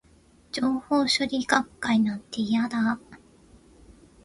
[0.51, 3.17] 情報処理学会なんて、嫌だー